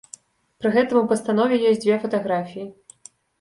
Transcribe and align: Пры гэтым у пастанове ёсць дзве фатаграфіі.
Пры 0.61 0.71
гэтым 0.75 0.97
у 1.01 1.03
пастанове 1.11 1.59
ёсць 1.73 1.83
дзве 1.85 1.99
фатаграфіі. 2.07 2.67